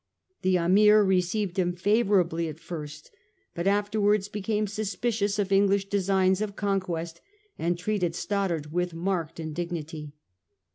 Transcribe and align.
The 0.41 0.57
Ameer 0.57 1.03
received 1.03 1.59
him 1.59 1.73
favourably 1.75 2.47
at 2.47 2.59
first, 2.59 3.11
but 3.53 3.67
afterwards 3.67 4.29
be 4.29 4.41
came 4.41 4.65
suspicious 4.65 5.37
of 5.37 5.51
English 5.51 5.89
designs 5.89 6.41
of 6.41 6.55
conquest, 6.55 7.21
and 7.59 7.77
treated 7.77 8.15
Stoddart 8.15 8.71
with 8.71 8.95
marked 8.95 9.39
indignity. 9.39 10.13